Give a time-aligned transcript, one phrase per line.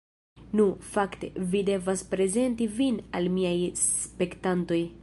[0.59, 0.63] Nu,
[0.93, 3.57] fakte, vi devas prezenti vin al miaj
[3.87, 4.85] spektantoj